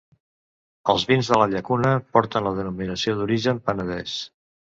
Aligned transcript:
Els 0.93 1.03
vins 1.09 1.29
de 1.33 1.37
la 1.41 1.47
Llacuna 1.51 1.91
porten 2.15 2.47
la 2.49 2.55
denominació 2.61 3.15
d'origen 3.21 3.61
Penedès. 3.71 4.19